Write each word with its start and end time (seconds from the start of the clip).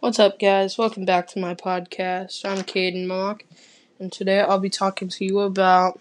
What's 0.00 0.20
up, 0.20 0.38
guys? 0.38 0.78
Welcome 0.78 1.04
back 1.04 1.26
to 1.28 1.40
my 1.40 1.56
podcast. 1.56 2.44
I'm 2.44 2.58
Caden 2.58 3.08
Mock, 3.08 3.42
and 3.98 4.12
today 4.12 4.38
I'll 4.38 4.60
be 4.60 4.70
talking 4.70 5.08
to 5.08 5.24
you 5.24 5.40
about 5.40 5.98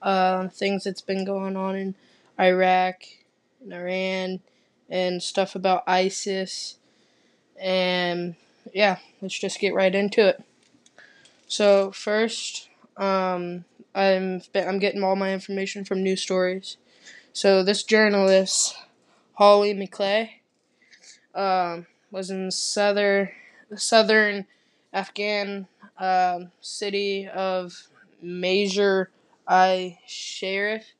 uh, 0.00 0.46
things 0.50 0.84
that's 0.84 1.00
been 1.00 1.24
going 1.24 1.56
on 1.56 1.74
in 1.74 1.94
Iraq 2.38 3.02
and 3.60 3.72
Iran 3.74 4.38
and 4.88 5.20
stuff 5.20 5.56
about 5.56 5.82
ISIS. 5.88 6.78
And 7.60 8.36
yeah, 8.72 8.98
let's 9.20 9.36
just 9.36 9.58
get 9.58 9.74
right 9.74 9.92
into 9.92 10.28
it. 10.28 10.44
So 11.48 11.90
first, 11.90 12.68
um, 12.96 13.64
I'm 13.96 14.42
I'm 14.54 14.78
getting 14.78 15.02
all 15.02 15.16
my 15.16 15.32
information 15.32 15.84
from 15.84 16.04
news 16.04 16.22
stories. 16.22 16.76
So 17.32 17.64
this 17.64 17.82
journalist, 17.82 18.76
Holly 19.32 19.74
McClay, 19.74 20.30
um, 21.34 21.86
was 22.14 22.30
in 22.30 22.48
southern 22.52 23.28
southern 23.76 24.46
Afghan 24.92 25.66
um, 25.98 26.52
city 26.60 27.28
of 27.28 27.88
Major 28.22 29.10
i 29.48 29.98
Sharif 30.06 30.94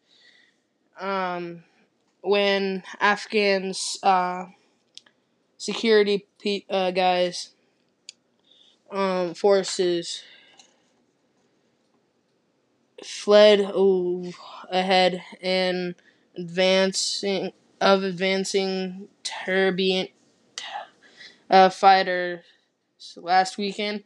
um, 1.00 1.64
when 2.22 2.82
Afghans 3.00 3.98
uh, 4.02 4.46
security 5.56 6.26
pe- 6.42 6.64
uh, 6.68 6.90
guys 6.90 7.50
um, 8.90 9.34
forces 9.34 10.22
fled 13.02 13.60
oh, 13.74 14.32
ahead 14.70 15.22
and 15.40 15.94
advancing 16.36 17.52
of 17.80 18.02
advancing 18.02 19.08
Taliban 19.22 20.08
uh, 21.50 21.68
fighters 21.70 22.44
last 23.16 23.58
weekend. 23.58 24.04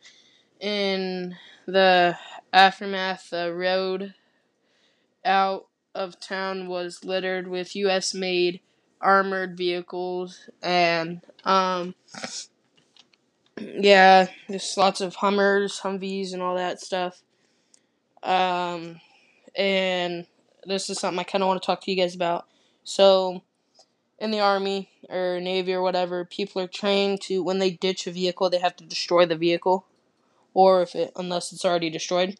In 0.60 1.36
the 1.66 2.16
aftermath, 2.52 3.30
the 3.30 3.54
road 3.54 4.14
out 5.24 5.66
of 5.94 6.20
town 6.20 6.68
was 6.68 7.04
littered 7.04 7.48
with 7.48 7.76
U.S. 7.76 8.14
made 8.14 8.60
armored 9.00 9.56
vehicles 9.56 10.48
and, 10.62 11.20
um, 11.44 11.94
yeah, 13.60 14.28
just 14.50 14.76
lots 14.76 15.00
of 15.00 15.16
Hummers, 15.16 15.80
Humvees, 15.80 16.32
and 16.32 16.42
all 16.42 16.54
that 16.56 16.80
stuff. 16.80 17.22
Um, 18.22 19.00
and 19.56 20.26
this 20.66 20.90
is 20.90 20.98
something 20.98 21.18
I 21.18 21.24
kind 21.24 21.42
of 21.42 21.48
want 21.48 21.62
to 21.62 21.66
talk 21.66 21.82
to 21.82 21.90
you 21.90 21.96
guys 21.96 22.14
about. 22.14 22.46
So, 22.84 23.42
in 24.18 24.30
the 24.30 24.40
army 24.40 24.90
or 25.08 25.40
navy 25.40 25.72
or 25.72 25.82
whatever, 25.82 26.24
people 26.24 26.60
are 26.62 26.68
trained 26.68 27.20
to 27.22 27.42
when 27.42 27.58
they 27.58 27.70
ditch 27.70 28.06
a 28.06 28.10
vehicle, 28.10 28.50
they 28.50 28.58
have 28.58 28.76
to 28.76 28.84
destroy 28.84 29.26
the 29.26 29.36
vehicle, 29.36 29.86
or 30.54 30.82
if 30.82 30.94
it 30.94 31.12
unless 31.16 31.52
it's 31.52 31.64
already 31.64 31.90
destroyed. 31.90 32.36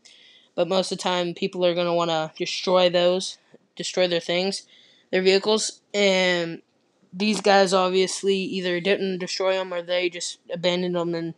But 0.55 0.69
most 0.69 0.91
of 0.91 0.99
the 0.99 1.03
time, 1.03 1.35
people 1.35 1.65
are 1.65 1.75
gonna 1.75 1.95
want 1.95 2.11
to 2.11 2.33
destroy 2.37 2.89
those, 2.91 3.39
destroy 3.77 4.09
their 4.09 4.21
things, 4.21 4.67
their 5.11 5.23
vehicles, 5.23 5.81
and 5.95 6.63
these 7.13 7.41
guys 7.41 7.73
obviously 7.73 8.37
either 8.37 8.81
didn't 8.81 9.19
destroy 9.19 9.55
them 9.55 9.73
or 9.73 9.83
they 9.83 10.11
just 10.11 10.39
abandoned 10.53 10.97
them, 10.97 11.15
and 11.15 11.35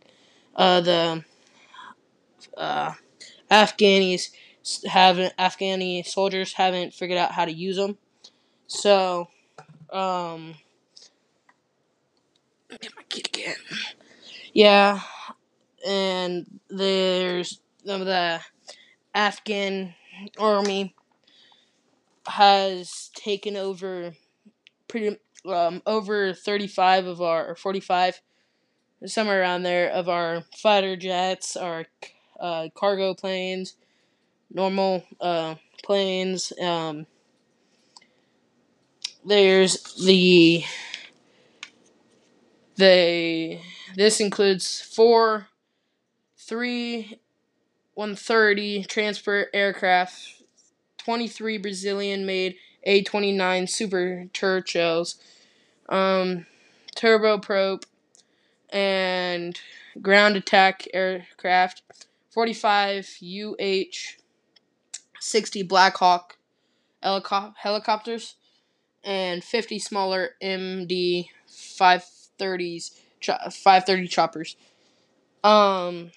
uh, 0.55 0.81
the 0.81 1.23
uh, 2.57 2.93
Afghanis 3.49 4.31
haven't 4.85 5.35
Afghani 5.37 6.05
soldiers 6.05 6.53
haven't 6.53 6.93
figured 6.93 7.17
out 7.17 7.31
how 7.33 7.45
to 7.45 7.51
use 7.51 7.77
them. 7.77 7.97
So 8.67 9.27
um, 9.91 10.55
get 12.79 12.95
my 12.95 13.03
kid 13.09 13.27
again. 13.27 13.55
Yeah, 14.53 15.01
and 15.87 16.45
there's 16.69 17.61
the 17.85 18.41
Afghan 19.15 19.95
army 20.39 20.95
has 22.27 23.09
taken 23.15 23.57
over 23.57 24.13
pretty 24.87 25.17
um, 25.45 25.81
over 25.85 26.33
35 26.33 27.07
of 27.07 27.21
our 27.21 27.47
or 27.51 27.55
45 27.55 28.21
somewhere 29.05 29.41
around 29.41 29.63
there 29.63 29.89
of 29.91 30.09
our 30.09 30.43
fighter 30.57 30.95
jets 30.95 31.57
our 31.57 31.85
uh, 32.39 32.67
cargo 32.75 33.13
planes 33.13 33.75
normal 34.53 35.03
uh, 35.21 35.55
planes 35.83 36.53
um, 36.61 37.07
there's 39.25 39.95
the 40.03 40.63
they 42.77 43.61
this 43.95 44.19
includes 44.19 44.81
four 44.81 45.47
three 46.37 47.19
130 47.93 48.83
transport 48.85 49.49
aircraft 49.53 50.41
23 50.97 51.57
brazilian 51.57 52.25
made 52.25 52.55
a29 52.87 53.69
super 53.69 54.27
churchills 54.33 55.17
um, 55.89 56.45
turboprop 56.95 57.83
and 58.69 59.59
ground 60.01 60.35
attack 60.35 60.87
aircraft 60.93 61.83
45 62.31 63.17
uh 63.21 63.83
60 65.19 65.63
black 65.63 65.97
hawk 65.97 66.37
helicopters 67.03 68.35
and 69.03 69.43
50 69.43 69.79
smaller 69.79 70.31
MD 70.41 71.27
530s 71.49 72.91
530 73.21 74.07
choppers. 74.07 74.55
Um 75.43 76.11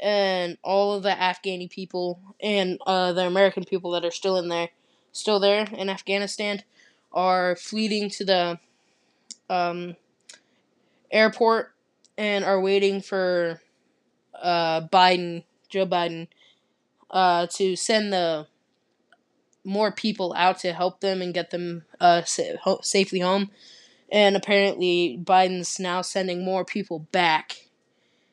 and 0.00 0.56
all 0.62 0.94
of 0.94 1.02
the 1.02 1.10
Afghani 1.10 1.70
people 1.70 2.20
and 2.40 2.78
uh, 2.86 3.12
the 3.12 3.26
American 3.26 3.64
people 3.64 3.90
that 3.92 4.04
are 4.04 4.10
still 4.10 4.36
in 4.38 4.48
there, 4.48 4.70
still 5.12 5.38
there 5.38 5.66
in 5.72 5.90
Afghanistan, 5.90 6.62
are 7.12 7.56
fleeing 7.56 8.08
to 8.10 8.24
the 8.24 8.58
um, 9.48 9.96
airport 11.10 11.72
and 12.16 12.44
are 12.44 12.60
waiting 12.60 13.00
for 13.00 13.60
uh, 14.40 14.82
Biden, 14.82 15.44
Joe 15.68 15.86
Biden, 15.86 16.28
uh, 17.10 17.46
to 17.54 17.76
send 17.76 18.12
the 18.12 18.46
more 19.64 19.92
people 19.92 20.34
out 20.36 20.58
to 20.60 20.72
help 20.72 21.00
them 21.00 21.22
and 21.22 21.34
get 21.34 21.50
them 21.50 21.84
uh, 22.00 22.22
sa- 22.24 22.80
safely 22.82 23.20
home. 23.20 23.50
And 24.10 24.36
apparently, 24.36 25.20
Biden's 25.22 25.78
now 25.78 26.02
sending 26.02 26.44
more 26.44 26.64
people 26.64 27.00
back 27.12 27.68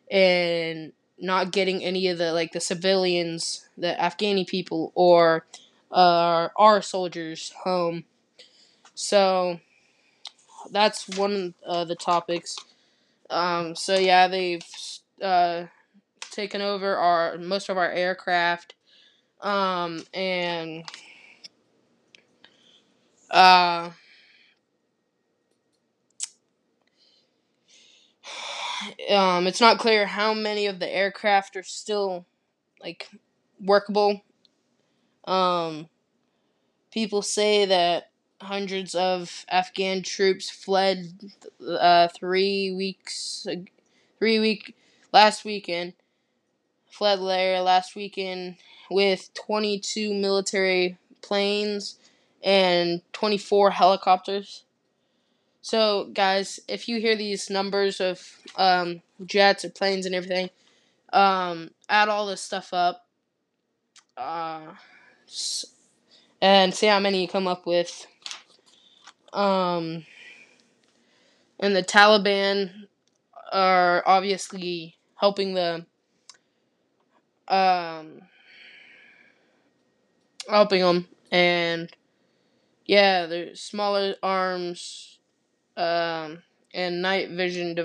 and 0.09 0.93
not 1.19 1.51
getting 1.51 1.83
any 1.83 2.07
of 2.07 2.17
the 2.17 2.33
like 2.33 2.51
the 2.51 2.59
civilians, 2.59 3.67
the 3.77 3.95
Afghani 3.99 4.47
people, 4.47 4.91
or 4.95 5.45
uh, 5.91 6.49
our 6.55 6.81
soldiers 6.81 7.53
home. 7.63 8.05
So 8.95 9.59
that's 10.71 11.07
one 11.09 11.53
of 11.63 11.87
the 11.87 11.95
topics. 11.95 12.57
Um, 13.29 13.75
so 13.75 13.97
yeah, 13.97 14.27
they've 14.27 14.65
uh, 15.21 15.65
taken 16.31 16.61
over 16.61 16.95
our 16.95 17.37
most 17.37 17.69
of 17.69 17.77
our 17.77 17.91
aircraft, 17.91 18.75
um, 19.41 20.03
and 20.13 20.83
uh, 23.37 23.91
um, 29.09 29.47
it's 29.47 29.61
not 29.61 29.79
clear 29.79 30.05
how 30.05 30.33
many 30.33 30.65
of 30.65 30.79
the 30.79 30.89
aircraft 30.89 31.55
are 31.55 31.63
still 31.63 32.25
like 32.81 33.09
workable. 33.59 34.21
Um, 35.25 35.87
people 36.91 37.21
say 37.21 37.65
that 37.65 38.11
hundreds 38.41 38.95
of 38.95 39.45
Afghan 39.49 40.03
troops 40.03 40.49
fled 40.49 41.31
uh, 41.67 42.07
three 42.09 42.71
weeks, 42.71 43.47
three 44.19 44.39
week 44.39 44.75
last 45.13 45.43
weekend, 45.45 45.93
fled 46.89 47.19
there 47.19 47.61
last 47.61 47.95
weekend 47.95 48.57
with 48.89 49.33
22 49.33 50.13
military 50.13 50.97
planes 51.21 51.97
and 52.43 53.01
24 53.13 53.71
helicopters. 53.71 54.63
So, 55.61 56.09
guys, 56.13 56.59
if 56.67 56.87
you 56.87 56.99
hear 56.99 57.15
these 57.15 57.49
numbers 57.49 57.99
of 57.99 58.21
um, 58.55 59.01
jets 59.25 59.65
or 59.65 59.69
planes 59.69 60.05
and 60.05 60.15
everything, 60.15 60.49
um, 61.11 61.71
add 61.89 62.09
all 62.09 62.27
this 62.27 62.41
stuff 62.41 62.73
up 62.73 63.05
uh, 64.15 64.61
and 66.41 66.73
see 66.73 66.87
how 66.87 66.99
many 66.99 67.21
you 67.21 67.27
come 67.27 67.47
up 67.47 67.65
with. 67.65 68.07
Um, 69.33 70.05
and 71.59 71.75
the 71.75 71.83
Taliban 71.83 72.87
are 73.51 74.03
obviously 74.05 74.95
helping 75.15 75.53
the 75.53 75.85
um, 77.47 78.21
helping 80.49 80.81
them 80.81 81.07
and 81.31 81.89
yeah, 82.87 83.25
there's 83.25 83.61
smaller 83.61 84.15
arms 84.23 85.19
um, 85.77 86.43
and 86.73 87.01
night 87.01 87.29
vision 87.31 87.75